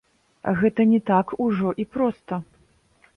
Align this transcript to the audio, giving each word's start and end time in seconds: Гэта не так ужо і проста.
Гэта 0.61 0.85
не 0.93 0.99
так 1.09 1.33
ужо 1.45 1.73
і 1.83 1.85
проста. 1.99 2.41